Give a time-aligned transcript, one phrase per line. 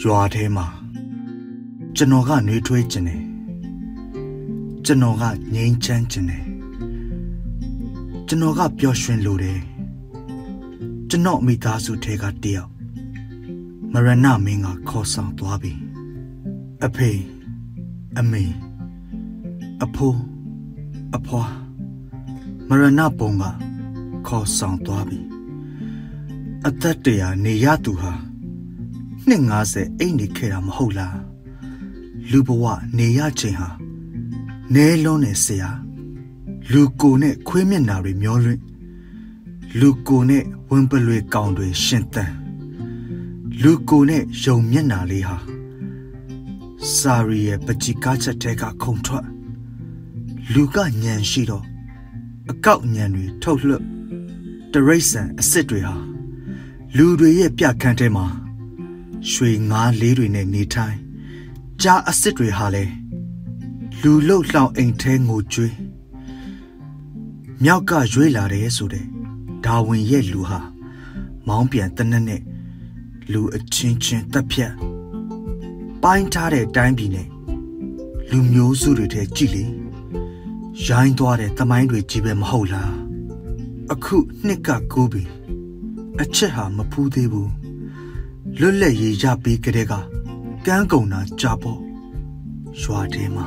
[0.00, 0.66] ရွာထဲမှာ
[1.96, 3.22] ကျွန်တော်ကနှွေးထွေးခြင်းတယ်
[4.84, 5.24] ကျွန်တော်က
[5.54, 6.44] ငြိမ်းချမ်းခြင်းတယ်
[8.26, 9.60] ကျွန်တော်ကပျော်ရွှင်လိုတယ်
[11.08, 12.68] ကျွန်တော်မိသားစုထဲကတယောက်
[13.92, 15.72] မရဏမင်းကခေါ်ဆောင်သွားပြီ
[16.84, 17.10] အဖေ
[18.18, 18.44] အမေ
[19.84, 20.20] အဖိုး
[21.16, 21.42] အဖွာ
[22.68, 23.44] မရဏပုံက
[24.26, 25.20] ခေါ်ဆောင်သွားပြီ
[26.68, 28.12] အသက်တရာနေရသူဟာ
[29.28, 31.18] နှစ်90အိတ်နေခဲ့တာမဟုတ်လား
[32.30, 32.64] လူဘဝ
[32.98, 33.70] နေရချိန်ဟာ
[34.74, 35.70] နဲလုံးနဲ့ဆရာ
[36.72, 38.60] လူကိုနဲ့ခွေးမျက်နာတွေမျောလွင့်
[39.80, 42.32] လူကိုနဲ့ဝင်ပလွေကောင်တွေရှင်သန်
[43.62, 45.36] လူကိုနဲ့ယုံမျက်နာလေးဟာ
[46.96, 49.26] စာရီရဲ့ပကြီကားချက်တဲကခုံထွက်
[50.52, 51.64] လူကညံရှိတော့
[52.50, 53.84] အကောက်ညံတွေထုတ်လွှတ်
[54.72, 56.11] တရိษံအစ်စ်တွေဟာ
[56.96, 58.26] လူတွေရဲ့ပြခန်းထဲမှာ
[59.30, 60.96] ရွှေငါးလေးတွေနဲ့နေထိုင်
[61.82, 62.92] ကြားအစ်စ်တွေဟာလည်း
[64.00, 65.74] လူလုတ်လှောင်အိမ်ထဲငိုကြွေး
[67.62, 69.06] မြောက်ကရွေးလာတယ်ဆိုတဲ့
[69.64, 70.60] ဒါဝင်ရဲ့လူဟာ
[71.48, 72.42] မောင်းပြန်တနက်နဲ့
[73.32, 74.72] လူအချင်းချင်းတက်ဖြတ်
[76.02, 77.28] ပိုင်းထားတဲ့တိုင်းပြည်နဲ့
[78.30, 79.64] လူမျိုးစုတွေထဲကြည့်လေ
[80.86, 82.92] ရိုင်းသွားတဲ့သမိုင်းတွေကြီးပဲမဟုတ်လား
[83.92, 85.24] အခုနှစ်ကကိုးပြီ
[86.20, 87.52] အချက်ဟာမဖူးသေးဘူး
[88.58, 89.94] လွတ်လပ်ရေးရပြီးကတည်းက
[90.66, 91.80] ကန်းကုံတာကြာပေါ့
[92.80, 93.46] ရွာထဲမှာ